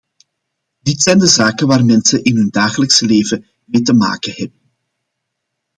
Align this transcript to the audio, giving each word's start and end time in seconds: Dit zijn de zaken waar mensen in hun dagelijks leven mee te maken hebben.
Dit 0.79 1.01
zijn 1.01 1.17
de 1.19 1.27
zaken 1.27 1.67
waar 1.67 1.85
mensen 1.85 2.23
in 2.23 2.35
hun 2.35 2.49
dagelijks 2.49 2.99
leven 2.99 3.45
mee 3.65 3.81
te 3.81 3.93
maken 3.93 4.31
hebben. 4.35 4.59